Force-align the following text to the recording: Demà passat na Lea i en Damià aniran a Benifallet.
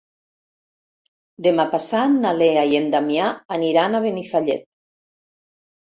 Demà 1.49 1.65
passat 1.75 2.17
na 2.25 2.33
Lea 2.39 2.65
i 2.71 2.75
en 2.79 2.89
Damià 2.97 3.29
aniran 3.59 3.99
a 3.99 4.03
Benifallet. 4.07 4.69